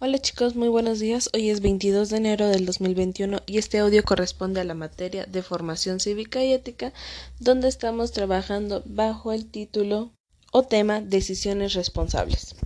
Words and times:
Hola 0.00 0.18
chicos, 0.18 0.56
muy 0.56 0.66
buenos 0.66 0.98
días. 0.98 1.30
Hoy 1.34 1.50
es 1.50 1.60
22 1.60 2.10
de 2.10 2.16
enero 2.16 2.48
del 2.48 2.66
2021 2.66 3.42
y 3.46 3.58
este 3.58 3.78
audio 3.78 4.02
corresponde 4.02 4.60
a 4.60 4.64
la 4.64 4.74
materia 4.74 5.24
de 5.24 5.40
formación 5.40 6.00
cívica 6.00 6.42
y 6.42 6.52
ética, 6.52 6.92
donde 7.38 7.68
estamos 7.68 8.10
trabajando 8.10 8.82
bajo 8.86 9.32
el 9.32 9.46
título 9.46 10.10
o 10.50 10.64
tema 10.64 11.00
decisiones 11.00 11.74
responsables. 11.74 12.56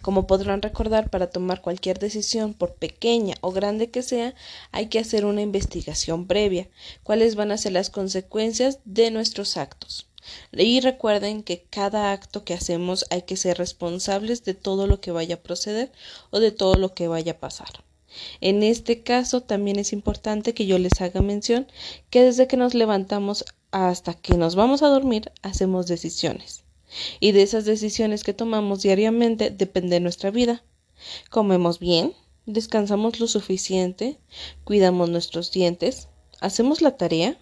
Como 0.00 0.26
podrán 0.26 0.62
recordar, 0.62 1.10
para 1.10 1.30
tomar 1.30 1.60
cualquier 1.60 1.98
decisión, 1.98 2.54
por 2.54 2.74
pequeña 2.74 3.34
o 3.42 3.52
grande 3.52 3.90
que 3.90 4.02
sea, 4.02 4.34
hay 4.72 4.86
que 4.86 4.98
hacer 4.98 5.26
una 5.26 5.42
investigación 5.42 6.26
previa. 6.26 6.70
¿Cuáles 7.02 7.34
van 7.34 7.52
a 7.52 7.58
ser 7.58 7.72
las 7.72 7.90
consecuencias 7.90 8.78
de 8.86 9.10
nuestros 9.10 9.58
actos? 9.58 10.07
Y 10.52 10.80
recuerden 10.80 11.42
que 11.42 11.64
cada 11.70 12.12
acto 12.12 12.44
que 12.44 12.54
hacemos 12.54 13.06
hay 13.10 13.22
que 13.22 13.36
ser 13.36 13.58
responsables 13.58 14.44
de 14.44 14.54
todo 14.54 14.86
lo 14.86 15.00
que 15.00 15.12
vaya 15.12 15.36
a 15.36 15.42
proceder 15.42 15.92
o 16.30 16.40
de 16.40 16.50
todo 16.50 16.74
lo 16.74 16.94
que 16.94 17.08
vaya 17.08 17.32
a 17.32 17.40
pasar. 17.40 17.84
En 18.40 18.62
este 18.62 19.02
caso 19.02 19.42
también 19.42 19.78
es 19.78 19.92
importante 19.92 20.54
que 20.54 20.66
yo 20.66 20.78
les 20.78 21.00
haga 21.00 21.20
mención 21.20 21.66
que 22.10 22.22
desde 22.22 22.46
que 22.46 22.56
nos 22.56 22.74
levantamos 22.74 23.44
hasta 23.70 24.14
que 24.14 24.36
nos 24.36 24.54
vamos 24.54 24.82
a 24.82 24.88
dormir 24.88 25.30
hacemos 25.42 25.86
decisiones. 25.86 26.64
Y 27.20 27.32
de 27.32 27.42
esas 27.42 27.64
decisiones 27.64 28.24
que 28.24 28.32
tomamos 28.32 28.82
diariamente 28.82 29.50
depende 29.50 30.00
nuestra 30.00 30.30
vida. 30.30 30.62
Comemos 31.30 31.78
bien, 31.78 32.14
descansamos 32.46 33.20
lo 33.20 33.26
suficiente, 33.26 34.18
cuidamos 34.64 35.10
nuestros 35.10 35.52
dientes, 35.52 36.08
hacemos 36.40 36.80
la 36.80 36.96
tarea, 36.96 37.36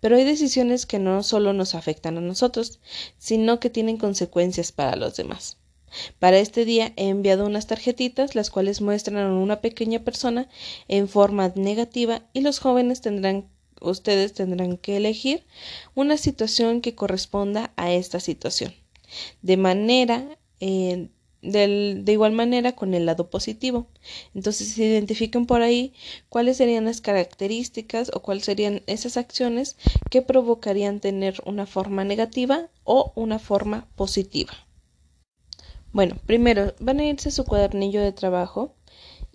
pero 0.00 0.16
hay 0.16 0.24
decisiones 0.24 0.86
que 0.86 0.98
no 0.98 1.22
solo 1.22 1.52
nos 1.52 1.74
afectan 1.74 2.18
a 2.18 2.20
nosotros, 2.20 2.80
sino 3.18 3.60
que 3.60 3.70
tienen 3.70 3.96
consecuencias 3.96 4.72
para 4.72 4.96
los 4.96 5.16
demás. 5.16 5.56
Para 6.18 6.38
este 6.38 6.64
día 6.64 6.92
he 6.96 7.08
enviado 7.08 7.46
unas 7.46 7.66
tarjetitas 7.66 8.34
las 8.34 8.50
cuales 8.50 8.80
muestran 8.80 9.18
a 9.18 9.32
una 9.32 9.60
pequeña 9.60 10.00
persona 10.00 10.48
en 10.86 11.08
forma 11.08 11.52
negativa 11.56 12.22
y 12.32 12.42
los 12.42 12.60
jóvenes 12.60 13.00
tendrán 13.00 13.48
ustedes 13.80 14.34
tendrán 14.34 14.76
que 14.76 14.96
elegir 14.96 15.44
una 15.94 16.16
situación 16.16 16.80
que 16.80 16.94
corresponda 16.94 17.72
a 17.76 17.90
esta 17.92 18.20
situación. 18.20 18.74
De 19.42 19.56
manera 19.56 20.38
eh, 20.60 21.08
de 21.42 22.12
igual 22.12 22.32
manera 22.32 22.72
con 22.72 22.94
el 22.94 23.06
lado 23.06 23.30
positivo. 23.30 23.86
Entonces 24.34 24.68
se 24.72 24.84
identifiquen 24.84 25.46
por 25.46 25.62
ahí 25.62 25.92
cuáles 26.28 26.56
serían 26.56 26.84
las 26.84 27.00
características 27.00 28.10
o 28.14 28.20
cuáles 28.20 28.44
serían 28.44 28.82
esas 28.86 29.16
acciones 29.16 29.76
que 30.10 30.22
provocarían 30.22 31.00
tener 31.00 31.40
una 31.46 31.66
forma 31.66 32.04
negativa 32.04 32.68
o 32.84 33.12
una 33.14 33.38
forma 33.38 33.88
positiva. 33.96 34.52
Bueno, 35.92 36.16
primero 36.26 36.74
van 36.78 37.00
a 37.00 37.04
irse 37.04 37.30
a 37.30 37.32
su 37.32 37.44
cuadernillo 37.44 38.00
de 38.00 38.12
trabajo 38.12 38.74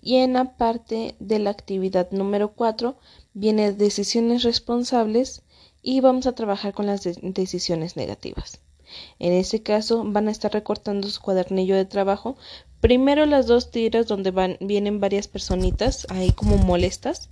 y 0.00 0.16
en 0.16 0.34
la 0.34 0.56
parte 0.56 1.16
de 1.18 1.38
la 1.38 1.50
actividad 1.50 2.10
número 2.12 2.52
4 2.52 2.96
viene 3.34 3.72
decisiones 3.72 4.42
responsables 4.42 5.42
y 5.82 6.00
vamos 6.00 6.26
a 6.26 6.34
trabajar 6.34 6.72
con 6.72 6.86
las 6.86 7.02
decisiones 7.22 7.96
negativas. 7.96 8.60
En 9.18 9.32
ese 9.32 9.62
caso 9.62 10.04
van 10.04 10.28
a 10.28 10.30
estar 10.30 10.52
recortando 10.52 11.08
su 11.08 11.20
cuadernillo 11.20 11.76
de 11.76 11.84
trabajo. 11.84 12.36
Primero 12.80 13.26
las 13.26 13.46
dos 13.46 13.70
tiras 13.70 14.06
donde 14.06 14.30
van, 14.30 14.56
vienen 14.60 15.00
varias 15.00 15.28
personitas 15.28 16.06
ahí 16.10 16.32
como 16.32 16.58
molestas 16.58 17.28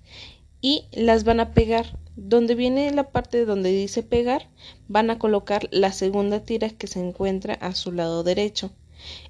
y 0.60 0.86
las 0.92 1.25
van 1.25 1.41
a 1.41 1.52
pegar. 1.52 1.98
Donde 2.16 2.55
viene 2.55 2.91
la 2.92 3.10
parte 3.10 3.44
donde 3.44 3.70
dice 3.70 4.02
pegar, 4.02 4.48
van 4.88 5.10
a 5.10 5.19
colocar 5.19 5.69
la 5.72 5.92
segunda 5.92 6.41
tira 6.41 6.70
que 6.70 6.86
se 6.86 7.00
encuentra 7.00 7.55
a 7.55 7.75
su 7.75 7.91
lado 7.91 8.22
derecho 8.22 8.70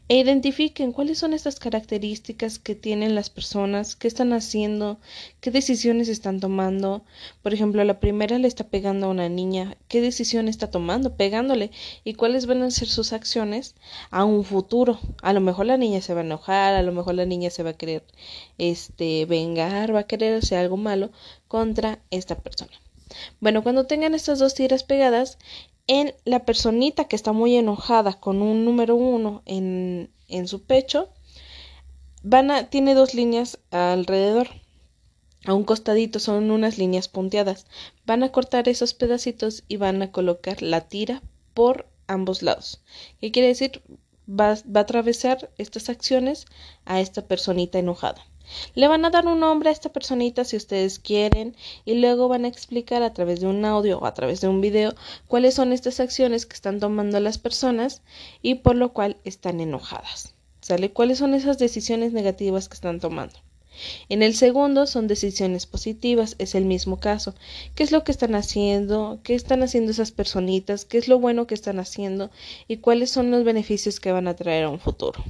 e 0.09 0.19
identifiquen 0.19 0.93
cuáles 0.93 1.19
son 1.19 1.33
estas 1.33 1.59
características 1.59 2.59
que 2.59 2.75
tienen 2.75 3.15
las 3.15 3.31
personas, 3.31 3.97
qué 3.97 4.07
están 4.07 4.33
haciendo, 4.33 4.99
qué 5.41 5.51
decisiones 5.51 6.09
están 6.09 6.41
tomando. 6.41 7.05
Por 7.43 7.55
ejemplo, 7.55 7.83
la 7.85 8.01
primera 8.01 8.39
le 8.39 8.49
está 8.49 8.65
pegando 8.65 9.07
a 9.07 9.11
una 9.11 9.29
niña, 9.29 9.77
qué 9.89 10.01
decisión 10.01 10.49
está 10.49 10.71
tomando, 10.71 11.17
pegándole 11.17 11.71
y 12.05 12.15
cuáles 12.15 12.47
van 12.47 12.63
a 12.63 12.71
ser 12.71 12.89
sus 12.89 13.13
acciones 13.13 13.75
a 14.11 14.25
un 14.25 14.45
futuro. 14.45 15.01
A 15.23 15.33
lo 15.33 15.41
mejor 15.41 15.67
la 15.67 15.79
niña 15.79 16.03
se 16.03 16.13
va 16.13 16.21
a 16.21 16.25
enojar, 16.25 16.75
a 16.75 16.83
lo 16.83 16.93
mejor 16.93 17.15
la 17.15 17.25
niña 17.25 17.51
se 17.51 17.63
va 17.63 17.71
a 17.71 17.77
querer 17.79 18.05
este 18.59 19.25
vengar, 19.27 19.95
va 19.95 20.01
a 20.01 20.07
querer 20.07 20.35
hacer 20.35 20.59
algo 20.59 20.77
malo 20.77 21.11
contra 21.49 21.99
esta 22.11 22.37
persona. 22.37 22.73
Bueno, 23.41 23.63
cuando 23.63 23.87
tengan 23.87 24.15
estas 24.15 24.39
dos 24.39 24.55
tiras 24.55 24.83
pegadas, 24.83 25.39
en 25.87 26.15
la 26.25 26.45
personita 26.45 27.05
que 27.05 27.17
está 27.17 27.33
muy 27.33 27.57
enojada 27.57 28.15
con 28.15 28.43
un 28.43 28.65
número 28.65 28.97
uno 28.97 29.43
en, 29.45 30.11
en 30.29 30.49
su 30.49 30.63
pecho, 30.63 31.11
van 32.23 32.51
a, 32.51 32.71
tiene 32.71 32.95
dos 32.95 33.15
líneas 33.15 33.59
alrededor. 33.71 34.49
A 35.47 35.53
un 35.53 35.65
costadito 35.65 36.21
son 36.21 36.51
unas 36.51 36.79
líneas 36.79 37.09
punteadas. 37.09 37.67
Van 38.07 38.23
a 38.23 38.33
cortar 38.33 38.69
esos 38.69 38.95
pedacitos 38.95 39.63
y 39.69 39.77
van 39.77 40.01
a 40.01 40.11
colocar 40.11 40.63
la 40.63 40.89
tira 40.89 41.23
por 41.53 41.87
ambos 42.07 42.43
lados. 42.43 42.83
¿Qué 43.21 43.31
quiere 43.31 43.49
decir? 43.49 43.83
Va, 44.29 44.55
va 44.75 44.81
a 44.81 44.83
atravesar 44.85 45.51
estas 45.59 45.91
acciones 45.91 46.47
a 46.87 47.01
esta 47.01 47.27
personita 47.27 47.79
enojada. 47.79 48.25
Le 48.75 48.89
van 48.89 49.05
a 49.05 49.11
dar 49.11 49.27
un 49.27 49.41
nombre 49.41 49.69
a 49.69 49.73
esta 49.73 49.93
personita 49.93 50.45
si 50.45 50.57
ustedes 50.57 50.99
quieren 50.99 51.57
y 51.85 51.95
luego 51.95 52.29
van 52.29 52.45
a 52.45 52.49
explicar 52.49 53.03
a 53.03 53.13
través 53.13 53.41
de 53.41 53.47
un 53.47 53.65
audio 53.65 53.99
o 53.99 54.07
a 54.07 54.15
través 54.15 54.41
de 54.41 54.49
un 54.49 54.61
video 54.61 54.95
cuáles 55.27 55.55
son 55.55 55.73
estas 55.73 56.01
acciones 56.01 56.47
que 56.47 56.55
están 56.55 56.81
tomando 56.81 57.21
las 57.21 57.39
personas 57.39 58.03
y 58.43 58.57
por 58.57 58.77
lo 58.77 58.93
cual 58.93 59.17
están 59.25 59.61
enojadas. 59.61 60.35
¿Sale? 60.61 60.93
¿Cuáles 60.93 61.19
son 61.19 61.35
esas 61.35 61.59
decisiones 61.59 62.13
negativas 62.13 62.69
que 62.69 62.75
están 62.75 62.99
tomando? 62.99 63.35
En 64.09 64.23
el 64.23 64.35
segundo 64.35 64.87
son 64.87 65.09
decisiones 65.09 65.67
positivas, 65.67 66.37
es 66.39 66.55
el 66.55 66.65
mismo 66.65 67.01
caso. 67.01 67.35
¿Qué 67.75 67.83
es 67.83 67.93
lo 67.93 68.05
que 68.05 68.13
están 68.13 68.35
haciendo? 68.35 69.21
¿Qué 69.23 69.35
están 69.35 69.63
haciendo 69.63 69.91
esas 69.91 70.13
personitas? 70.13 70.85
¿Qué 70.85 70.99
es 70.99 71.09
lo 71.09 71.19
bueno 71.19 71.47
que 71.47 71.55
están 71.55 71.81
haciendo? 71.81 72.31
¿Y 72.69 72.79
cuáles 72.79 73.11
son 73.11 73.31
los 73.31 73.45
beneficios 73.45 74.01
que 74.01 74.13
van 74.13 74.29
a 74.29 74.37
traer 74.37 74.65
a 74.65 74.71
un 74.71 74.79
futuro? 74.79 75.23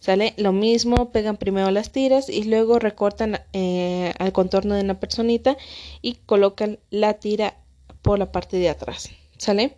¿Sale? 0.00 0.34
Lo 0.36 0.52
mismo, 0.52 1.10
pegan 1.10 1.36
primero 1.36 1.70
las 1.70 1.90
tiras 1.90 2.28
y 2.28 2.44
luego 2.44 2.78
recortan 2.78 3.40
eh, 3.52 4.12
al 4.18 4.32
contorno 4.32 4.74
de 4.74 4.82
una 4.82 5.00
personita 5.00 5.56
y 6.02 6.14
colocan 6.26 6.78
la 6.90 7.14
tira 7.14 7.56
por 8.02 8.18
la 8.18 8.30
parte 8.30 8.58
de 8.58 8.68
atrás. 8.68 9.10
¿Sale? 9.38 9.76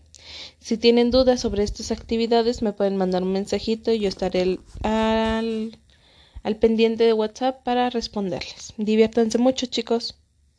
Si 0.59 0.77
tienen 0.77 1.11
dudas 1.11 1.41
sobre 1.41 1.63
estas 1.63 1.93
actividades, 1.93 2.63
me 2.63 2.73
pueden 2.73 2.97
mandar 2.97 3.23
un 3.23 3.33
mensajito 3.33 3.93
y 3.93 4.01
yo 4.01 4.09
estaré 4.09 4.59
al, 4.83 5.79
al 6.43 6.57
pendiente 6.57 7.05
de 7.05 7.13
WhatsApp 7.13 7.63
para 7.63 7.91
responderles. 7.91 8.75
Diviértanse 8.77 9.39
mucho, 9.39 9.67
chicos. 9.67 10.17